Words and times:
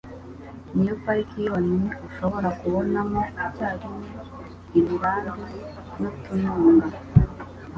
Ni 0.73 0.83
yo 0.87 0.93
pariki 1.03 1.39
yonyine 1.47 1.91
ushobora 2.07 2.49
kubonamo 2.59 3.21
icyarimwe 3.45 4.09
imirambi 4.79 5.43
n'utununga 5.99 6.87